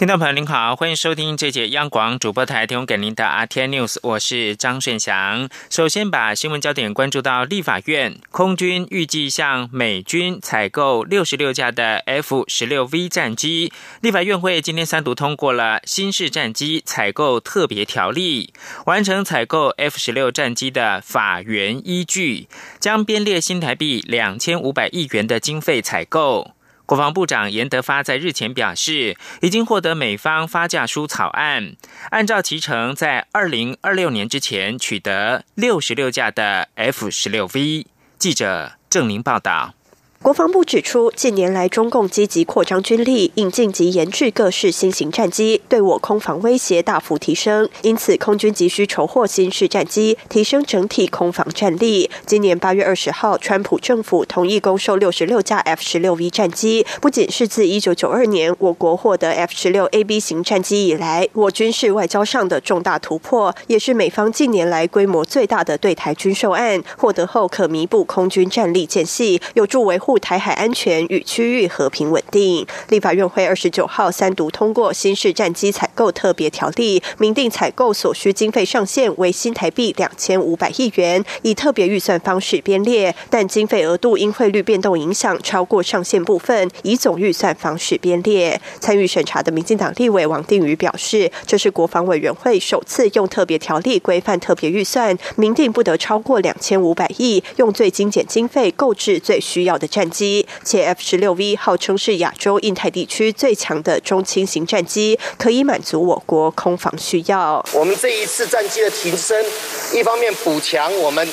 [0.00, 5.50] 听众朋友您好，欢迎收听这节央广主播台提供给您的 RT News，我是张顺祥。
[5.68, 13.70] 首先把新闻焦点关注到立法院，空军预计向美军采购六十六架的 F 十六 V 战机。
[14.00, 18.54] 立法院会今天三读通过了新式战机采购特别条例，
[18.86, 26.52] 完成采购 F 十六战机的法源依据，将编列新台币两千五百亿元的经费采购。
[26.90, 31.76] 国防部长严德发在日前表示，已经获得美方发价书草案，
[32.10, 37.86] 按照其程，在二零二六年之前取得六十六架的 F 十六 V。
[38.18, 39.74] 记者郑明报道。
[40.22, 47.66] 国防部指出，近年来中共积极扩张军力，引进及研制各式新型战机，对我空防威胁大幅提升。
[47.80, 52.10] 因此，空军急需筹获新式战机，提升整体空防战力。
[52.26, 66.82] 今年八月二十号，川普政府同意供售六十六架 F 十六 V 战机，不仅是自一九九二年我国获得 F 十六 AB 型战机以来，我军事外交上的重大突破，也是美方近年来规模最大的对台军售案。
[66.98, 70.09] 获得后可弥补空军战力间隙，有助维护。
[70.10, 72.66] 护台海安全与区域和平稳定。
[72.88, 88.60] 立法院会二十九号三读通过新式战机采购特别条例，明定采购所需经费上限为新台币两千五百亿元，以特别预算方式编列，但经费额度因汇率变动影响超过上限部分，以总预算方式编列。
[88.80, 99.99] 参与审查的民进党立委王定宇表示，这是国防委员会首次用特别条例规范特别预算，明定不得超过两千五百亿，用最精简经费购置最需要的战。
[100.00, 107.62] 战机，且 F 十六 V 号称是亚洲、印太地区最强的中轻型战机，可以满足我国空防需要。
[107.74, 109.44] 我们这一次战机的提升，
[109.92, 111.28] 一方面补强我们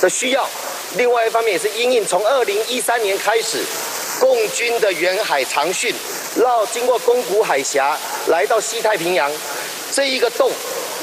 [0.00, 0.44] 的需要，
[0.96, 3.62] 另外一方面也是因应从二零一三年开始，
[4.18, 5.94] 共军的远海长训
[6.34, 7.96] 绕经过宫古海峡
[8.26, 9.30] 来到西太平洋
[9.92, 10.50] 这一个洞，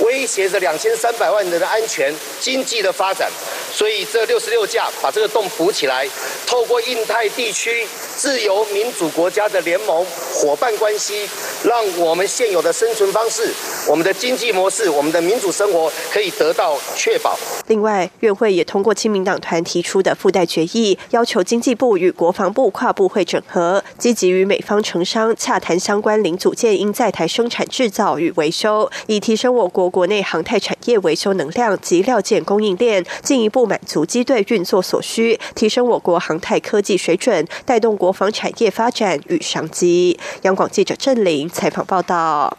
[0.01, 3.29] 威胁着两千三百万人的安全、经济的发展。
[3.71, 6.07] 所以这六十六架把这个洞补起来，
[6.47, 7.85] 透过印太地区
[8.15, 11.27] 自由民主国家的联盟伙伴关系，
[11.63, 13.51] 让我们现有的生存方式、
[13.89, 17.37] 我们的经济模式、我们的民主生活可以得到确保。
[17.67, 33.65] 另外，院会也通过亲民党团提出的附带决议，要求经济部与国防部跨部会整合，积极与美方承商洽谈相关零组件应在台生产制造与维修，以提升我国国内航太产业维修能量及料件供应链，进一步。
[33.65, 40.19] 满足机队运作所需，提升我国航太科技水准，带动国防产业发展与商机。
[40.43, 42.55] 央广记者郑玲采访报道。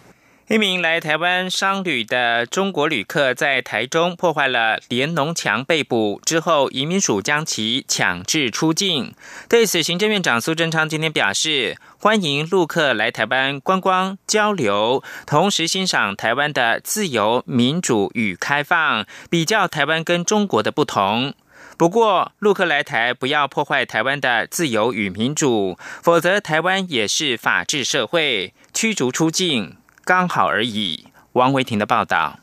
[0.48, 9.12] 一名来台湾商旅的中国旅客在台中破坏了联农墙被捕之后，移民署将其强制出境。
[9.48, 21.34] 对此，行政院长苏贞昌今天表示，欢迎陆客来台湾观光交流，同时欣赏台湾的自由、民主与开放，比较台湾跟中国的不同。
[21.76, 29.76] 不过，陆客来台不要破坏台湾的自由与民主，否则台湾也是法治社会，驱逐出境。
[30.06, 31.08] 刚好而已。
[31.32, 32.38] 王维婷的报道。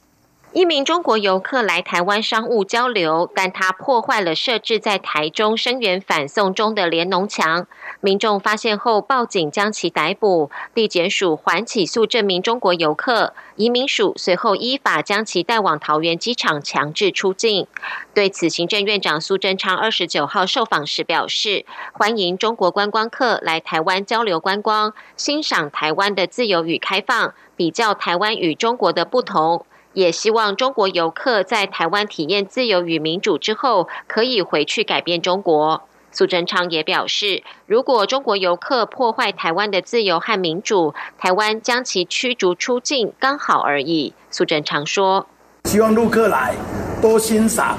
[0.53, 7.65] 一名中国游客来台湾商务交流，但他破坏了设置在台中声援反送中的联农墙。
[8.01, 10.51] 民众发现后报警，将其逮捕。
[10.75, 17.65] 地检署还起诉这名中国游客，移民署随后依法将其带往桃园机场强制出境。
[18.13, 29.65] 对此，行政院长苏贞昌二十九号受访时表示，欢迎中国观光客来台湾交流观光，欣赏台湾的自由与开放，比较台湾与中国的不同。
[29.93, 35.83] 也希望中国游客在台湾体验自由与民主之后，可以回去改变中国。
[36.11, 44.13] 苏贞昌也表示，如果中国游客破坏台湾的自由和民主，台湾将其驱逐出境，刚好而已。
[44.29, 45.25] 苏贞昌说
[45.65, 46.53] ：“希望陆客来
[47.01, 47.77] 多欣赏、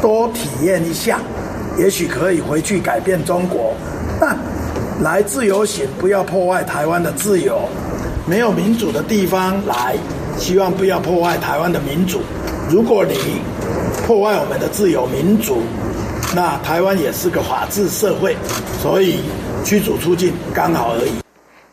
[0.00, 1.20] 多体验一下，
[1.76, 3.74] 也许可以回去改变中国。
[4.20, 4.38] 但
[5.02, 7.68] 来自由行，不要破坏台湾的自由。
[8.26, 9.96] 没有民主的地方来。”
[10.36, 12.20] 希望不要破坏台湾的民主。
[12.68, 13.14] 如果你
[14.04, 15.62] 破坏我们的自由民主，
[16.34, 18.36] 那台湾也是个法治社会，
[18.82, 19.20] 所以
[19.64, 21.12] 驱逐出境刚好而已。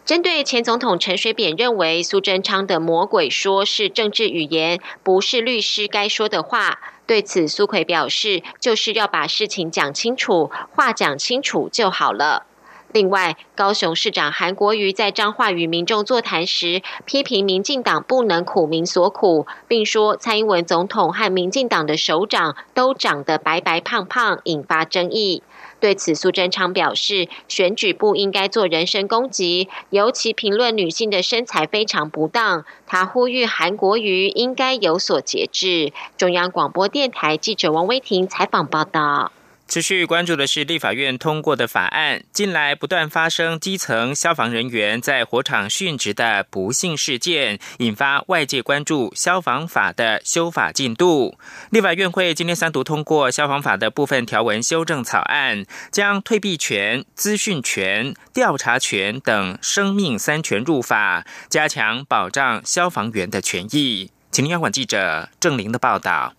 [0.05, 6.77] 针对前总统陈水扁认为苏贞昌的魔鬼说是政治语言，不是律师该说的话，
[7.07, 12.45] 对此苏奎表示，就是要把事情讲清楚，话讲清楚就好了。
[12.93, 25.41] 另外，高雄市长韩国瑜在彰化与民众座谈时，批评民进党不能苦民所苦，并说蔡英文总统和民进党的首长都长得白白胖胖，引发争议。
[25.79, 32.65] 对此，苏贞昌表示，选举不应该做人身攻击，尤其评论女性的身材非常不当。
[32.85, 35.91] 他呼吁韩国瑜应该有所节制。
[36.17, 39.31] 中央广播电台记者王威婷采访报道。
[39.71, 42.23] 持续关注的是立法院通过的法案。
[42.33, 51.37] 近来不断发生基层消防人员在火场殉职的不幸事件，引发外界关注消防法的修法进度。
[51.69, 64.11] 立法院会今天三读通过消防法的部分条文修正草案，将退避权、资讯权、调查权等生命三权入法，加强保障消防员的权益。
[64.31, 66.33] 请央广记者郑玲的报道。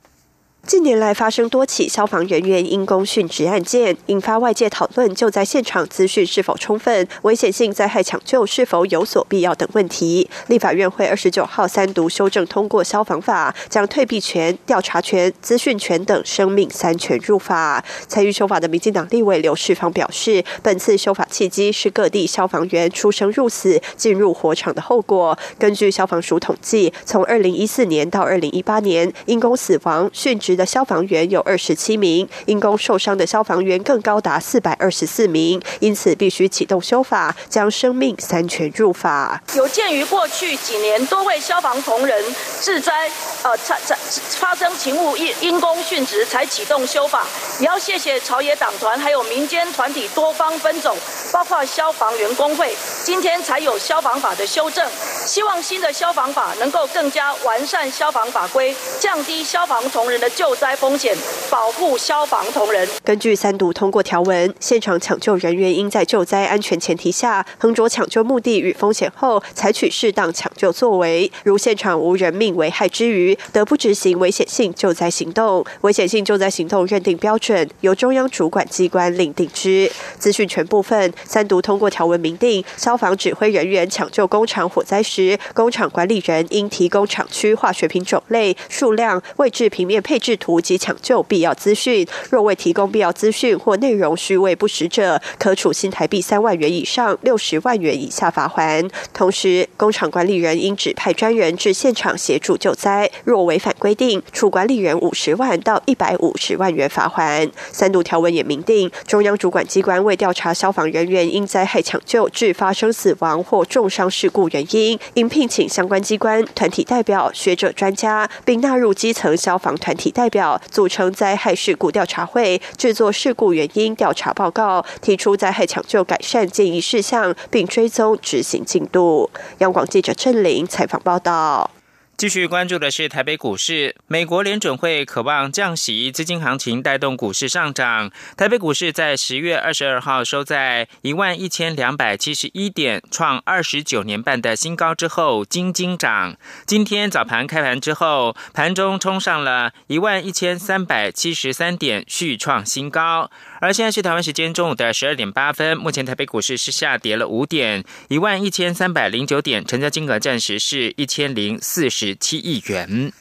[0.65, 10.31] 近年来发生多起消防人员因公殉职案件，引发外界讨论救灾现场资讯是否充分、危险性灾害抢救是否有所必要等问题。
[10.47, 17.85] 立法院会二十九号三读修正通过消防法，将退避权、调查权、资讯权等生命三权入法。
[18.07, 25.37] 参与修法的民进党立委刘世芳表示，本次修法契机是各地消防员出生入死、进入火场的后果。
[25.59, 30.52] 根据消防署统计，从二零一四年到二零一八年，因公死亡、殉职。
[30.57, 39.43] 的消防员有二十七名，因公受伤的消防员更高达四百二十四名，因此必须启动修法，将生命三权入法。
[39.55, 42.25] 有鉴于过去几年多位消防同仁
[42.61, 43.11] 致灾，
[43.43, 43.97] 呃，发
[44.39, 47.27] 发生勤务因因公殉职，才启动修法。
[47.59, 50.97] 也要谢谢朝野党团还有民间团体多方分总，
[51.33, 54.87] 包括消防员工会，今天才有消防法的修正。
[55.27, 61.17] 希望新的消防法能够更加完善消防法规，降低消防同仁的救灾风险，
[61.49, 62.89] 保护消防同仁。
[63.05, 71.31] 根据三读通过条文，现场抢救人员应在救灾安全前提下，衡酌抢救目的与风险后，采取适当抢救作为。
[71.45, 75.65] 如现场无人命危害之余，得不执行危险性救灾行动。
[75.83, 79.89] 危险性救灾行动认定标准由中央主管机关另定之。
[80.19, 85.01] 资讯权部分，三读通过条文明定，消防指挥人员抢救工厂火灾。
[85.01, 92.07] 时，工厂管理人应提供厂区化学品种类、数量、位置、平面配置图及抢救必要资讯。
[92.31, 98.89] 若未提供必要资讯或内容虚伪不实者，可处新台币三万元以上六十万元以下罚款。
[99.13, 103.11] 同时，工厂管理人应指派专人至现场协助救灾。
[103.25, 107.51] 若违反规定，处管理人五十万到一百五十万元罚款。
[107.71, 114.99] 三度条文也明定，中央主管机关为调查消防人员因灾害抢救致发生死亡或重伤事故原因。
[115.15, 129.29] 应聘请相关机关、团体代表、学者、专家，并纳入基层消防团体代代表，组成灾害事故调查会，制作事故原因调查报告，提出灾害抢救改善建议事项，并追踪执行进度。
[129.59, 131.82] 央广记者郑玲采访报道。
[132.23, 138.13] 继续关注的是台北股市，美国联准会渴望降息，资金行情带动股市上涨。
[138.37, 146.37] 台北股市在十月二十二号收在一万一千两百七十一点，创二十九年半的新高之后，金金涨。
[146.65, 153.33] 今天早盘开盘之后，盘中冲上了一万一千三百七十三点，续创新高。
[153.63, 163.13] 而现在是台湾时间中午的十二点八分，目前台北股市是下跌了五点，一万一千三百零九点，成交金额暂时是一千零四十七亿元。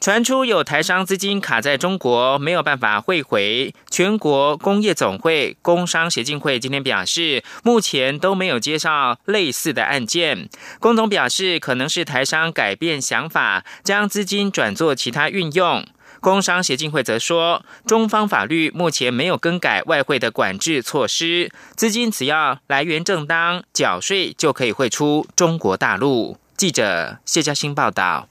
[0.00, 3.74] 传出有台商资金卡在中国，没有办法汇回。
[3.90, 10.48] 全国工业总会、工商协进会今天表示，目前都没有接到类似的案件。
[10.78, 15.84] 工总表示，可能是台商改变想法，将资金转做其他运用。
[16.24, 26.38] 工商协进会则说，中方法律目前没有更改外汇的管制措施，资金只要来源正当、缴税就可以汇出中国大陆。
[26.56, 28.26] 记者谢嘉欣报道。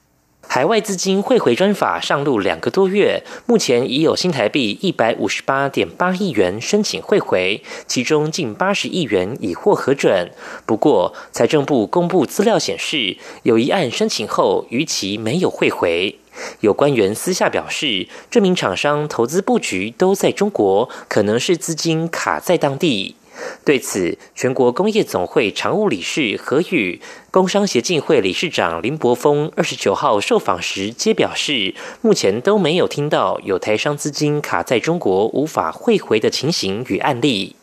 [0.46, 10.30] 海外资金汇回专法上路两个多月，目前已有新台币一百五十八点八亿元申请汇回，其中近八十亿元已获核准。
[10.64, 16.16] 不过，财政部公布资料显示，有一案申请后逾期没有汇回。
[16.60, 23.16] 有官员私下表示，这名厂商投资布局都在中国，可能是资金卡在当地。
[23.64, 27.00] 对此，全国工业总会常务理事何宇、
[27.30, 37.56] 工商协进会理事长林柏峰二十九号受访时皆表示，目前都没有听到有台商资金卡在中国无法汇回的情形与案例。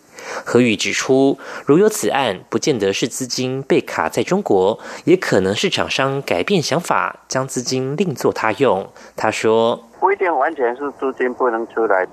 [0.46, 8.88] 何宇指出，如有此案，不见得是资金被卡在中国，也可能是厂商改变想法，将资金另作他用。
[9.16, 12.08] 他说：“不一定完全是资金不能出来。”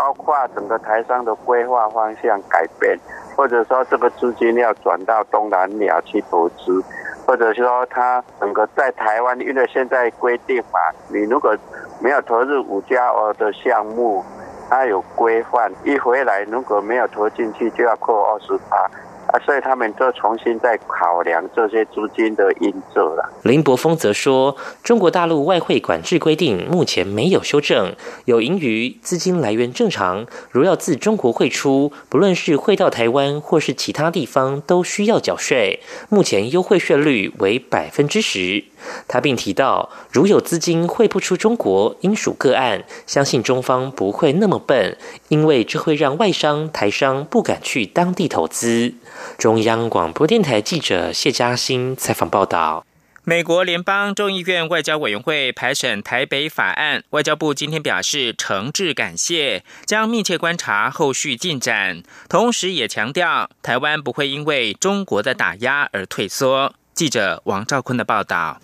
[0.00, 2.98] 包括整个台商的规划方向改变，
[3.36, 6.82] 或者说这个资金要转到东南亚去投资，
[7.26, 11.54] 或者说他整个在台湾，因为现在规定嘛，你如果
[12.00, 14.24] 没有投入五加二的项目，
[14.70, 18.90] 它有规范，一回来如果没有投进去，就要扣二十八。
[19.32, 23.32] 啊，所以他们都重新在考量这些资金的因素了。
[23.42, 27.94] 林柏峰则说，中国大陆外汇管制规定目前没有修正，
[28.24, 30.26] 有盈余，资金来源正常。
[30.50, 35.80] 如要自中国汇出，不论是汇到台湾或是其他地方，都需要缴税。
[36.08, 38.64] 目前优惠税率为百分之十。
[39.06, 44.96] 他并提到，如有资金汇不出中国，应属个案，相信中方不会那么笨，
[45.30, 48.94] 因为这会让外商、台商不敢去当地投资。
[49.38, 52.84] 中央广播电台记者谢嘉欣采访报道：
[53.22, 66.74] 美国联邦众议院外交委员会排审台北法案，外交部今天表示诚挚感谢，将密切观察后续进展，同时也强调台湾不会因为中国的打压而退缩。
[66.92, 68.60] 记者王兆坤的报道：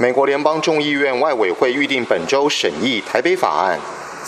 [0.00, 3.78] 美国联邦众议院外委会预定本周审议台北法案。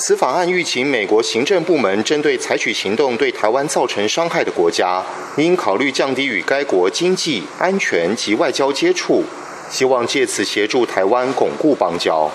[0.02, 5.04] 此法案预请美国行政部门针对采取行动对台湾造成伤害的国家，
[5.36, 9.22] 应考虑降低与该国经济、安全及外交接触，
[9.70, 12.30] 希望借此协助台湾巩固邦交。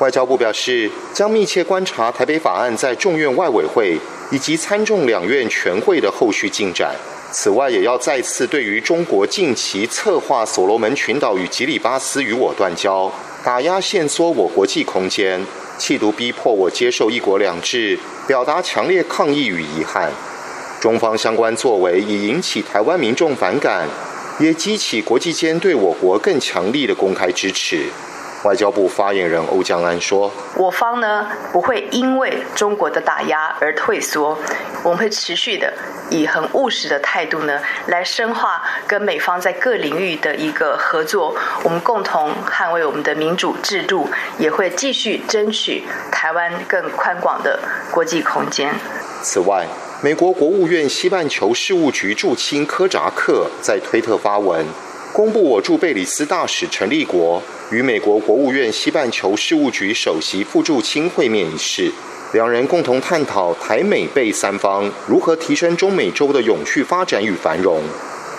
[0.00, 3.98] 外交部表示，将密切观察台北法案在众院外委会
[4.30, 6.94] 以及参众两院全会的后续进展。
[7.32, 13.10] 此外，也要再次对于中国近期策划所罗门群岛与吉里巴斯与我断交，
[13.42, 15.40] 打压限缩我国际空间。
[15.76, 20.10] 企图逼迫我接受“一国两制”，表达强烈抗议与遗憾。
[20.80, 23.88] 中方相关作为已引起台湾民众反感，
[24.38, 27.86] 也激起国际间对我国更强力的公开支持。
[28.44, 34.38] 外交部发言人欧江安说：“我方呢不会因为中国的打压而退缩，
[34.82, 35.72] 我们会持续的
[36.10, 45.82] 以很务实的态度呢来深化跟美方在各领域的一个合作，我们共同捍卫我们的民主制度，也会继续争取
[46.12, 47.58] 台湾更宽广的
[47.90, 48.74] 国际空间。”
[49.24, 49.66] 此外，
[50.02, 54.66] 美国国务院西半球事务局驻青科扎克在推特发文。
[55.14, 57.40] 公布我驻贝里斯大使陈立国
[57.70, 61.88] 与美国国务院西半球事务局首席副驻青会面一事，
[62.32, 67.80] 两人共同探讨台美贝三方如何提升中美洲的永续发展与繁荣。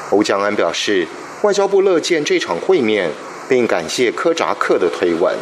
[0.09, 1.07] 欧江安表示，
[1.43, 3.09] 外交部乐见这场会面，
[3.47, 5.33] 并感谢科扎克的推文。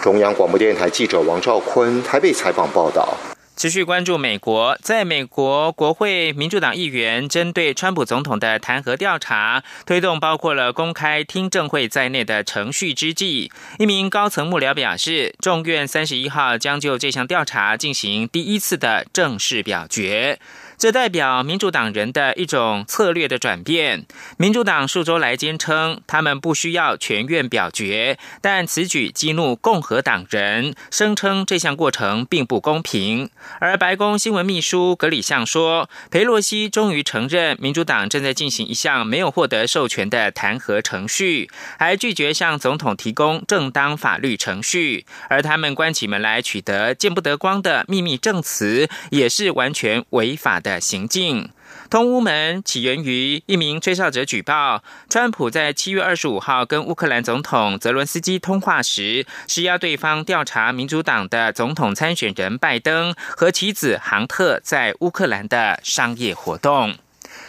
[0.00, 3.12] 中央广播电台记者王兆坤台北采访报道。
[3.56, 20.40] 持续关注美国，在美国国会民主党议员针对川普总统的弹劾调查推动包括了公开听证会在内的程序之际，一名高层幕僚表示，众院三十一号将就这项调查进行第一次的正式表决。
[20.76, 24.04] 这代表民主党人的一种策略的转变。
[24.36, 33.30] 民主党数周来坚称，他们不需要全院表决，但此举激怒共和党人，声称这项过程并不公平。
[33.60, 45.06] 而白宫新闻秘书格里向说，佩洛西终于承认民主党正在进行一项没有获得授权的弹劾程序，还拒绝向总统提供正当法律程序。
[45.28, 50.60] 而他们关起门来取得见不得光的秘密证词，也是完全违法。
[50.64, 51.50] 的行径，
[51.88, 66.96] 通乌门起源于一名吹哨者举报，川普在七月二十五号跟乌克兰总统泽伦斯基通话时，施压对方调查民主党的总统参选人拜登和其子杭特在乌克兰的商业活动。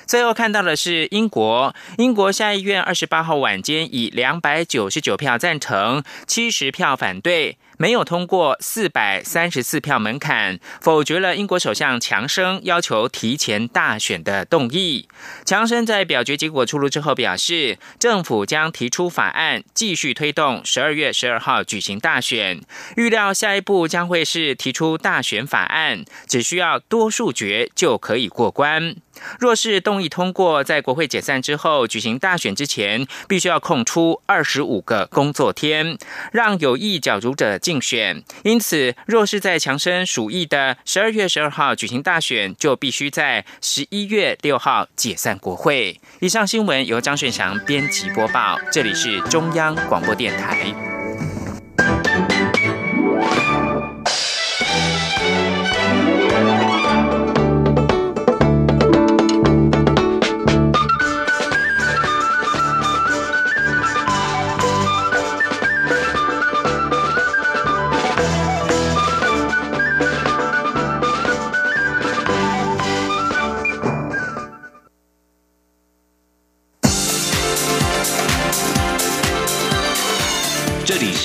[0.05, 7.57] 最后看到的是英国，英国下议院二十八号晚间以两百九十九票赞成，七十票反对。
[7.77, 15.07] 没有通过四百三十四票门槛，否决了英国首相强生要求提前大选的动议。
[15.45, 22.61] 强生在表决结果出炉之后表示，政府将提出法案，继续推动十二月十二号举行大选。
[22.95, 28.95] 预料下一步将会是提出大选法案，只需要多数决就可以过关。
[29.39, 35.97] 若是动议通过，在国会解散之后举行大选之前，必须要空出二十五个工作天，
[36.31, 38.23] 让有意角逐者竞选。
[38.43, 45.99] 因此，若是在强生鼠疫的十二月十二号举行大选，就必须在十一月六号解散国会。
[46.19, 50.73] 以上新闻由张顺祥编辑播报，这里是中央广播电台。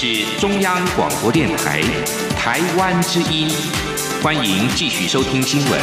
[0.03, 1.83] 是中央广播电台
[2.31, 3.51] 台湾之音，
[4.23, 5.79] 欢迎继续收听新闻。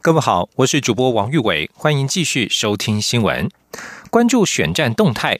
[0.00, 3.48] 各位好，我是主播王玉伟，欢迎继续收听新闻，
[4.10, 5.38] 关注选战动态。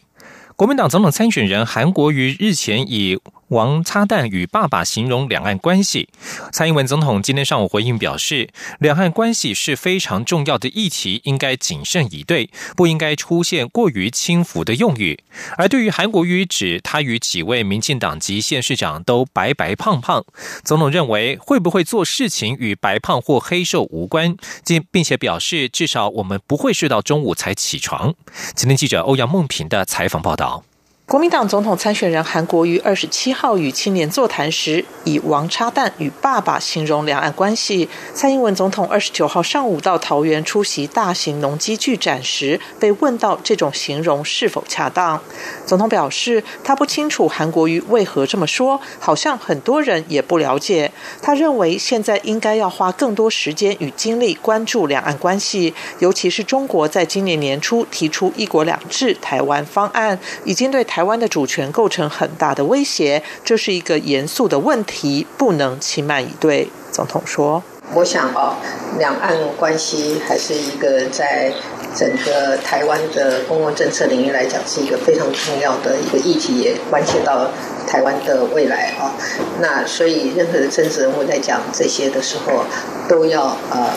[0.54, 3.18] 国民党总统参选人韩国瑜日前以
[3.52, 6.08] 王擦蛋与爸爸形容两岸关系，
[6.50, 8.48] 蔡英文总统今天上午回应表示，
[8.80, 15.22] 两岸关系是非常重要的议题，应该谨慎以对，不应该出现过于轻浮的用语。
[15.58, 20.24] 而对于韩国瑜指他与几位民进党籍县市长都白白胖胖，
[20.64, 28.14] 总统认为会不会做事情与白胖或黑瘦无关，并并且表示至少我们不会睡到中午才起床。
[28.54, 30.64] 今天记者欧阳梦平的采访报道。
[31.04, 37.86] 国民党总统参选人韩国瑜二十七号与青年座谈时，以“王插蛋”与爸爸形容两岸关系。
[38.14, 45.20] 蔡英文总统二十九号上午到桃园出席大型农机具展时，被问到这种形容是否恰当，
[45.66, 50.90] 总统表示他不清楚韩国瑜为何这么说，好像很多人也不了解。
[51.20, 61.02] 他认为现在应该要花更多时间与精力关注两岸关系，尤其是中国在今年年初提出“一国两制”台湾方案，已经对台。
[61.02, 66.68] 湾的主权构成很大的威胁，这是一个严肃的问题，不能轻慢以对。
[66.92, 67.60] 总统说
[67.92, 68.54] ：“我想哦，
[68.98, 71.52] 两岸关系还是一个在
[71.96, 77.50] 整个台湾的公共政策领域来讲，是一个非常重要的一个议题，也关系到
[77.86, 79.12] 台湾的未来啊。
[79.60, 82.64] 那所以，任何的政治人物在讲这些的时候，
[83.08, 83.90] 都要呃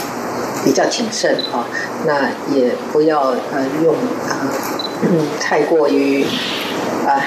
[0.63, 1.67] 比较谨慎啊。
[2.07, 3.93] 那也不要呃用
[4.27, 4.49] 啊
[5.39, 6.25] 太过于。”
[7.05, 7.21] 啊，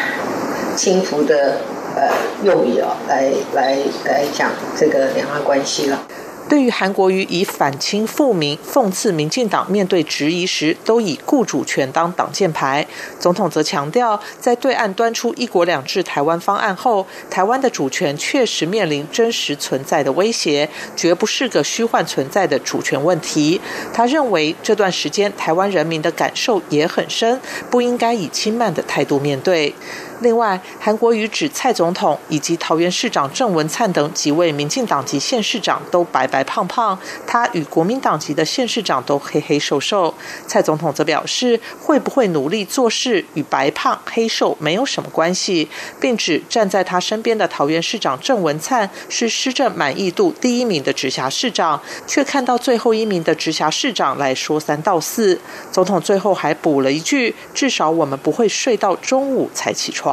[0.77, 1.59] 轻浮的
[1.95, 2.11] 呃
[2.43, 6.03] 用语哦，来来来讲这个两岸关系了。
[6.49, 12.87] 对于韩国瑜以反清复明讽刺民进党面对质疑时，都以顾主权当挡箭牌，
[13.21, 23.61] 总统则强调，在对岸端出“一国两制”台湾方案后，台湾的主权确实面临真实存在的威胁，绝不是个虚幻存在的主权问题。
[23.93, 27.39] 他认为这段时间台湾人民的感受也很深，
[27.71, 29.75] 不应该以轻慢的态度面对。
[30.21, 40.13] 另外，韩国瑜指蔡总统以及桃园市长郑文灿等几位民进党籍县市长都白白胖胖，他与国民党籍的县市长都黑黑瘦瘦。
[40.49, 45.69] 蔡总统则表示，会不会努力做事与白胖黑瘦没有什么关系，
[46.01, 55.41] 并指站在他身边的桃园市长郑文灿是施政满意度第一名的直辖市长，却看到最后一名的直辖市长来说三道四。
[55.71, 60.08] 总统最后还补了一句：“至少我们不会睡到中午才起床。”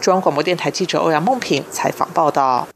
[0.00, 2.68] 中央广播电台记者欧阳梦平采访报道。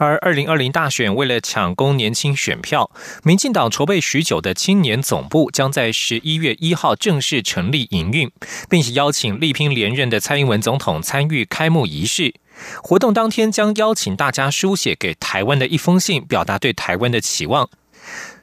[0.00, 2.88] 而二零二零大选为了抢攻年轻选票，
[3.24, 8.30] 民进党筹备许久的青年总部将在十一月一号正式成立营运，
[8.68, 12.34] 并且邀请力拼连任的蔡英文总统参与开幕仪式。
[12.80, 17.68] 活动当天将邀请大家书写给台湾的一封信，表达对台湾的期望。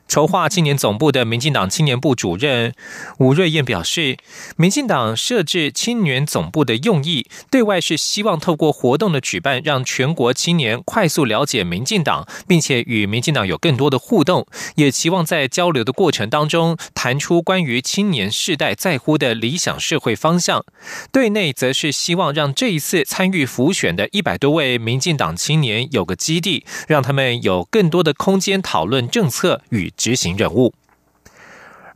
[0.08, 2.74] 筹划青年总部的民进党青年部主任
[3.18, 4.18] 吴瑞燕表示，
[4.56, 20.64] 民进党设置青年总部的用意，对外是希望透过活动的举办，让全国青年快速了解民进党，并且与民进党有更多的互动，也期望在交流的过程当中，谈出关于青年世代在乎的理想社会方向。
[21.12, 29.92] 对内则是希望让这一次参与浮选的一百多位民进党青年有个基地，让他们有更多的空间讨论政策与。
[29.96, 30.74] 执行任务。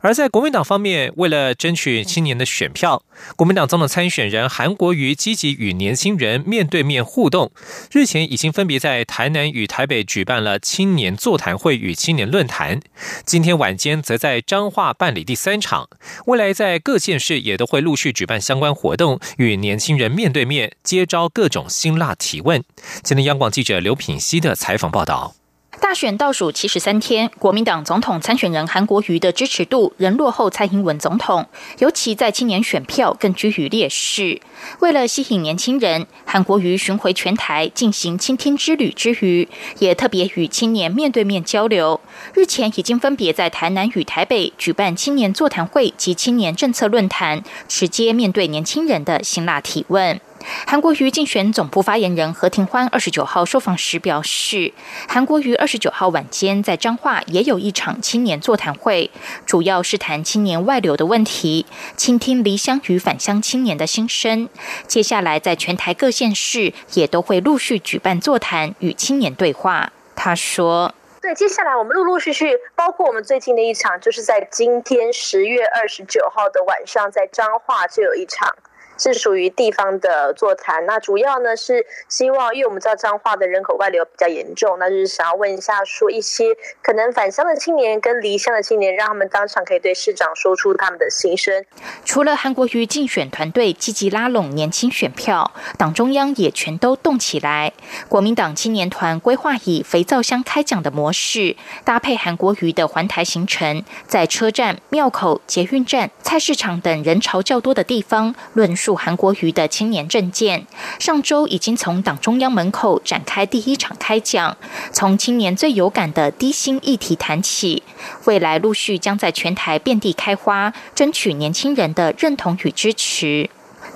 [0.02, 3.02] 而在国民党方面，为了争取青年的选票，
[3.36, 7.52] 国民党总统参选人韩国瑜积极与年轻人面对面互动。
[7.92, 12.80] 日前已经分别在台南与台北举办了青年座谈会与青年论坛，
[13.26, 15.90] 今天晚间则在彰化办理第三场。
[16.24, 22.64] 未来在各县市也都会陆续举办相关活动，与年轻人面对面接招各种辛辣提问。
[23.02, 25.34] 今天央广记者刘品熙的采访报道。
[25.80, 31.46] 大选倒数七十三天，国民党总统参选人韩国瑜的支持度仍落后蔡英文总统，
[31.78, 34.40] 尤其在青年选票更居于劣势。
[34.80, 42.00] 为了吸引年轻人，韩国瑜巡回全台进行倾听之旅之余，也特别与青年面对面交流。
[42.34, 50.20] 日前已经分别在台南与台北举办青年座谈会及青年政策论坛，直接面对年轻人的辛辣提问。
[50.66, 54.72] 韩国瑜竞选总部发言人何庭欢二十九号受访时表示，
[55.08, 59.10] 韩国瑜二十九号晚间在彰化也有一场青年座谈会，
[59.44, 64.48] 主要是谈青年外流的问题，倾听离乡与返乡青年的心声。
[64.86, 69.92] 接下来在全台各县市也都会陆续举办座谈与青年对话。
[70.14, 70.94] 他说。
[71.22, 78.56] 对，接下来我们陆陆续续，包括我们最近的一场，就是在今天十月二十九号的晚上，在彰化就有一场。
[79.00, 91.64] 是属于地方的座谈，那主要呢是希望，因为我们知道彰化的人口外流比较严重，那就是想要问一下，说一些可能返乡的青年跟离乡的青年，让他们当场可以对市长说出他们的心声。
[92.04, 97.72] 除了韩国瑜竞选团队积极拉拢年轻选票，党中央也全都动起来。
[98.10, 108.89] 国民党青年团规划以肥皂箱开讲的模式，搭配韩国瑜的环台行程，在车站、庙口、捷运站、菜市场等人潮较多的地方论述。
[108.94, 110.66] 韩国瑜的青年政见，
[110.98, 114.56] 上周已经从党中央门口展开第一场开讲，
[114.92, 117.82] 从青年最有感的低薪议题谈起，
[118.24, 123.50] 未来陆续将在全台遍地开花，争取年轻人的认同与支持。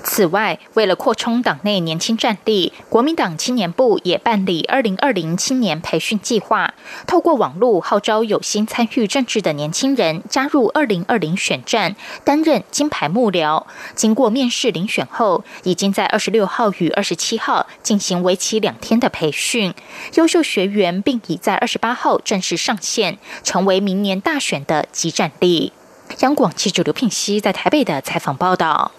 [0.05, 6.75] 此外，为了扩充党内年轻战力，国民党青年部也办理二零二零青年培训计划，
[7.07, 13.65] 透过网络号召有心参与政治的年轻人加入二零二零选战，担任金牌幕僚。
[13.95, 19.73] 经过面试遴选后，已经在二十六号与二十七号进行为期两天的培训。
[20.13, 25.73] 优秀学员并已在二十八号正式上线，成为明年大选的集战力。
[26.19, 28.91] 央广记者刘聘熙在台北的采访报道。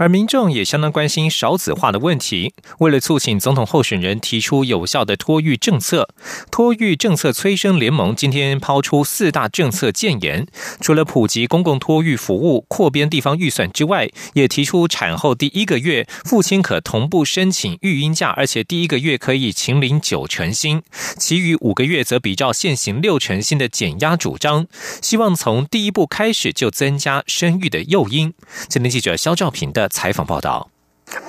[0.00, 2.54] 而民众也相当关心少子化的问题。
[2.78, 6.08] 为了促请总统候选人提出有效的托育政策，
[6.50, 10.46] 托育政策催生联盟今天抛出四大政策建言。
[10.80, 20.82] 除了普及公共托育服务、扩编地方预算之外，也提出产后第一个月父亲可同步申请育婴假，而且第一个月可以请领九成薪，
[21.18, 24.66] 其余五个月则比照现行六成薪的减压主张。
[25.02, 28.32] 希望从第一步开始就增加生育的诱因。
[28.66, 29.89] 今天记者肖兆平的。
[29.90, 30.68] 采访报道：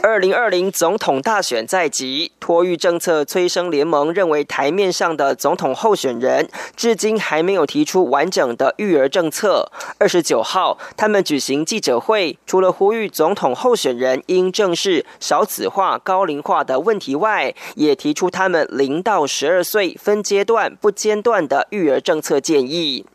[0.03, 9.71] 二零二零总统大选在即，托育政策催生联盟认为，台面上的总统候选人至今还没有提出完整的育儿政策。
[9.97, 23.05] 二十九号，他们举行记者会，除了呼吁总统候选人应正视少子化、高龄化的问题外，也提出他们零到十二岁分阶段不间断的育儿政策建议。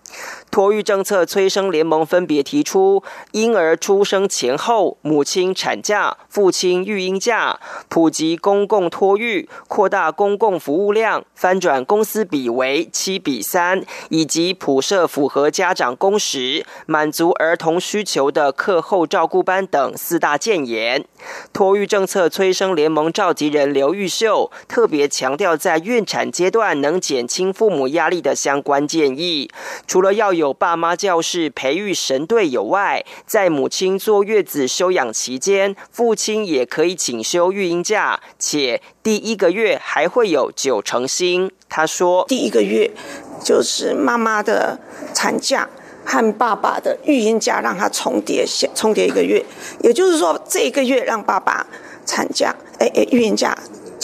[0.51, 21.05] 托育政策催生联盟分别提出，婴儿出生前后母亲产假、父亲育婴假，普及公共托育，扩大公共服务量，翻转公司比为七比三，以及普设符合家长工时、满足儿童需求的课后照顾班等四大建言。
[21.53, 29.51] 托育政策催生联盟召集人刘玉秀特别强调，在孕产阶段能减轻父母压力的相关建议。
[29.97, 41.51] 除了要有爸妈教室培育神队友外，在母亲坐月子休养期间，父亲也可以请休育婴假，且第一个月还会有九成薪。
[41.71, 42.91] 他说：“第一个月
[43.43, 44.79] 就是妈妈的
[45.15, 45.67] 产假
[46.05, 49.43] 和爸爸的育婴假，让他重叠，重叠一个月。
[49.81, 51.67] 也就是说，这一个月让爸爸
[52.05, 53.57] 产假，哎哎，育婴假。”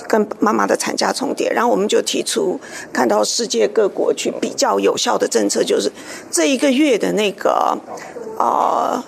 [0.08, 2.58] 跟妈妈的产假重叠，然后我们就提出
[2.92, 5.90] 看到世界各国去比较有效的政策，就是
[6.30, 7.78] 这一个月的那个
[8.38, 9.02] 呃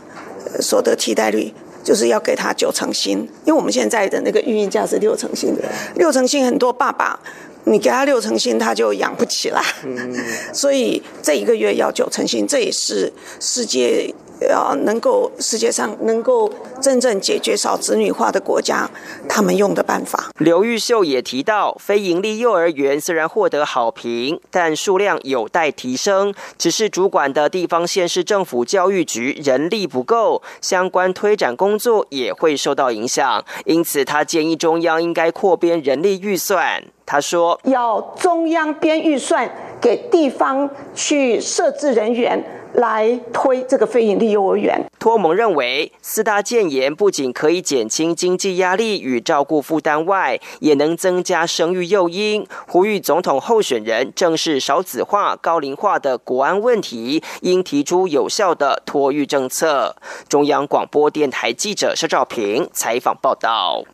[0.61, 5.63] 所得替代率，就是要给他九成薪，因为我们现在的那个育婴假是六成薪的，
[5.97, 7.19] 六成薪很多爸爸
[7.65, 9.63] 你给他六成薪他就养不起了，
[10.53, 14.15] 所以这一个月要九成薪，这也是世界。
[14.49, 18.89] 要能够世界上能够真正解决少子女化的国家，
[19.29, 20.31] 他们用的办法。
[20.39, 33.45] 刘玉秀也提到，非营利幼儿园虽然获得好评，但数量有待提升，只是主管的地方县市政府教育局人力不够，相关推展工作也会受到影响。
[33.65, 36.83] 因此，他建议中央应该扩编人力预算。
[37.07, 42.43] 他说，要中央编预算给地方去设置人员。
[42.75, 44.85] 来推这个非营利幼儿园。
[44.99, 52.47] 托蒙认为，四大建言不仅可以减轻经济压力与照顾负担外，也能增加生育诱因。
[52.67, 59.97] 呼吁总统候选人正视少子化、高龄化的国安问题，应提出有效的托育政策。
[60.29, 63.85] 中央广播电台记者肖兆平采访报道。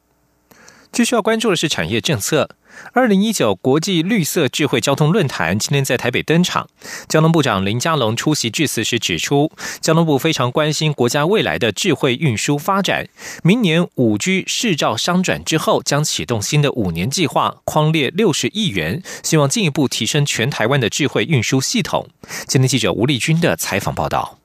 [0.93, 2.49] 继续要关注的是产业政策。
[2.93, 6.69] 二零一九国际绿色智慧交通论坛今天在台北登场，
[7.09, 13.09] 交通部长林佳龙出席致辞时指出，交通部非常关心国家未来的智慧运输发展。
[13.43, 22.09] 明年五 G 市照商转之后，将启动新的五年计划，框列六十亿元，希望进一步提升全台湾的智慧运输系统。
[22.47, 24.40] 今天记者吴丽君的采访报道。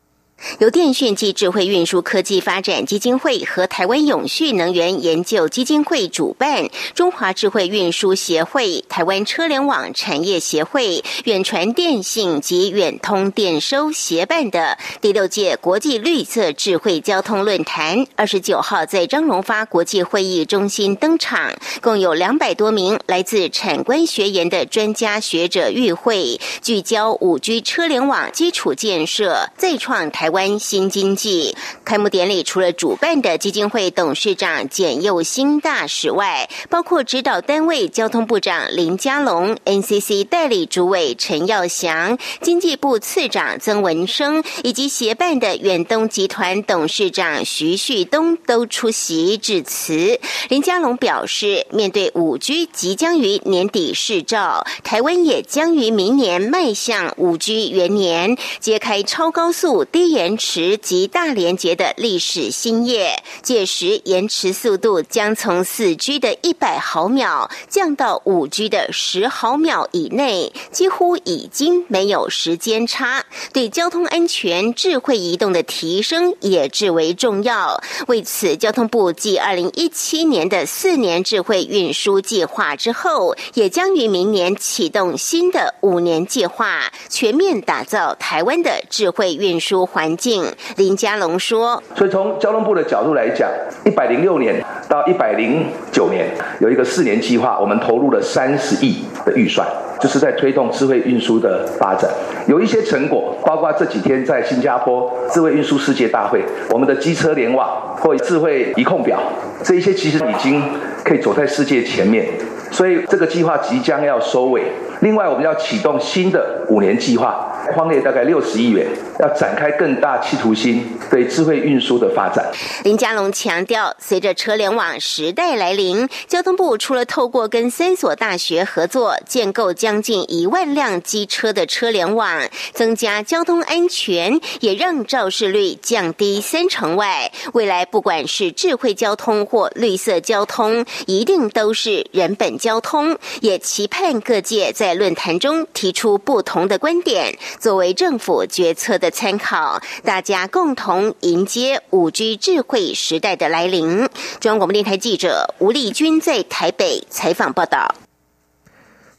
[0.59, 30.24] 由电讯及智慧运输科技发展基金会和台湾永续能源研究基金会主办，中华智慧运输协会、台湾车联网产业协会、远传电信及远通电收协办的第六届国际绿色智慧交通论坛，二十九号在张荣发国际会议中心登场，共有两百多名来自产官学研的专家学者与会，聚焦五 G 车联网基础建设，再创台。
[30.25, 50.19] 台湾新经济开幕典礼，除了主办的基金会董事长简佑新大使外，包括指导单位交通部长林佳龙、NCC 代理主委陈耀祥、经济部次长曾文生，以及协办的远东集团董事长徐旭东都出席致辞。
[50.49, 60.14] 林佳龙表示，面对五 G 即将于年底试照，台湾也将于明年迈向五 G 元年，揭开超高速低。
[60.15, 73.25] 延迟及大连接的历史新页，届时延迟速度将从四 G 的一百毫秒降到五 G 的十毫秒以内，几乎已经没有时间差。
[73.51, 77.83] 对交通安全、智慧移动的提升也至为重要。
[78.07, 90.04] 为此，交通部继二零一七年的四年智慧运输计划之后，也将于明年启动新的五年计划，全面打造台湾的智慧运输环。
[90.05, 90.43] 环境，
[90.77, 93.49] 林佳龙说：“所以从交通部的角度来讲，
[93.85, 99.67] 一百零六年到一百零九年有一个四年计划，我们投入了三十亿的预算，
[99.99, 102.07] 就是在推动智慧运输的发展，
[102.47, 106.39] 有一些成果，包括这几天在新加坡智慧运输世界大会，
[106.69, 109.19] 我们的机车联网或智慧仪控表，
[109.63, 110.61] 这一些其实已经
[111.03, 112.27] 可以走在世界前面，
[112.69, 114.61] 所以这个计划即将要收尾。
[115.05, 118.87] 另外，我们要启动新的五年计划。”荒野大概六十亿元，
[119.19, 122.45] 要展开更大企图心对智慧运输的发展。
[122.83, 132.39] 林佳龙强调，随着车联网时代来临，交通部除了透过跟三所大学合作，建构将近一万辆机车的车联网，
[132.71, 143.17] 增加交通安全，也让肇事率降低三成外，未来不管是智慧交通或绿色交通，一定都是人本交通。
[143.41, 147.37] 也期盼各界在论坛中提出不同的观点。
[147.59, 154.07] 作为政府决策的参考，大家共同迎接五 G 智慧时代的来临。
[154.39, 157.93] 中央广播电台记者吴丽君在台北采访报道。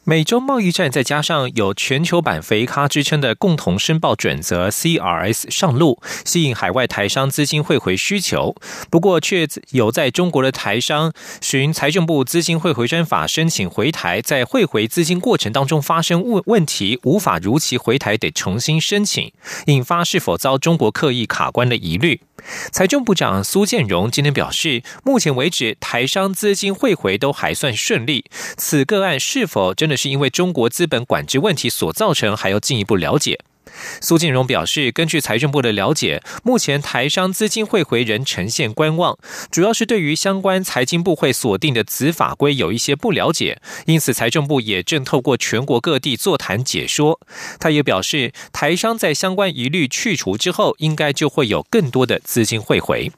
[0.09, 8.55] 美洲贸易战再加上有全球版肥咖之称的共同申报准则 CRS 上路，吸引海外台商资金汇回需求。
[8.88, 19.33] 不过，却有在中国的台商寻财政部资金汇回专法申请回台，在汇回资金过程当中发生问问题，无法如期回台，得重新申请，
[19.66, 22.21] 引发是否遭中国刻意卡关的疑虑。
[22.71, 28.25] 财政部长苏建荣今天表示，目前为止台商资金汇回都还算顺利。
[28.57, 33.41] 此个案是否真的是因为中国资本管制问题所造成，还要进一步了解。
[34.00, 39.18] 苏建荣表示，根据财政部的了解，目前台商资金汇回仍呈现观望，
[39.50, 47.20] 主要是对于相关财经部会锁定的子法规有一些不了解，因此财政部也正透过全国各地座谈解说。
[47.59, 53.11] 他也表示，台商在相关疑虑去除之后，应该就会有更多的资金汇回。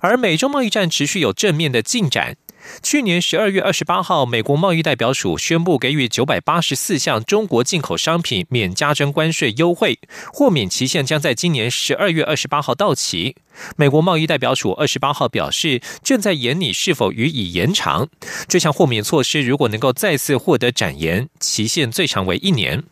[0.00, 2.36] 而美中贸易战持续有正面的进展。
[2.82, 9.98] 去年十二月二十八号，美国贸易代表署宣布给予九百八十四项中国进口商品免加征关税优惠，
[10.32, 13.36] 豁免期限将在今年十二月二十八号到期。
[13.76, 18.08] 美国贸易代表署二十八号表示，正在研拟是否予以延长。
[18.46, 22.84] 这项豁免措施如果能够再次获得展延，期限最长为一年。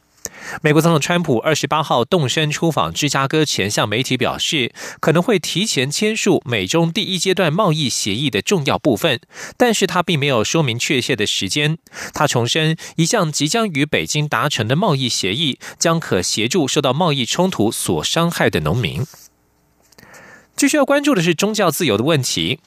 [0.63, 9.21] 美国总统川普二十八号动身出访芝加哥前，向媒体表示可能会提前签署美中第一阶段贸易协议的重要部分，
[9.57, 11.79] 但是他并没有说明确切的时间。
[12.13, 19.05] 他重申，一项即将与北京达成的贸易协议将可协助受到贸易冲突所伤害的农民。
[20.57, 22.61] 继续要关注的是宗教自由的问题。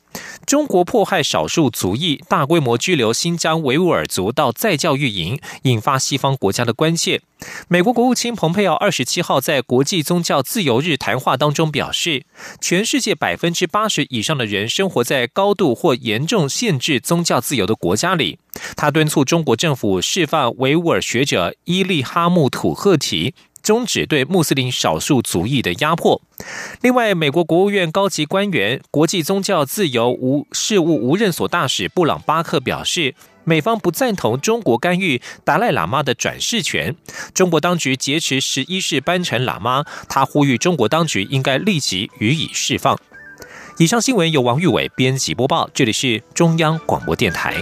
[0.46, 7.22] 中国迫害少数族裔，大规模拘留新疆维吾尔族到再教育营，引发西方国家的关切。
[7.68, 12.26] 美国国务卿蓬佩奥二十七号在国际宗教自由日谈话当中表示，
[12.60, 18.40] 全世界百分之八十以上的人生活在高度或严重限制宗教自由的国家里。
[18.76, 23.36] 他敦促中国政府释放维吾尔学者伊利哈木土赫提。
[23.68, 26.22] 终止对穆斯林少数族裔的压迫。
[26.80, 36.96] 另外，美国国务院高级官员、国际宗教自由无事务无任所大使布朗巴克表示，美方不赞同中国干预达赖喇嘛的转世权。
[37.34, 42.98] 中国当局劫持十一世班禅喇嘛，他呼吁中国当局应该立即予以释放。
[43.80, 47.62] 以上新闻由王玉伟编辑播报，这里是中央广播电台。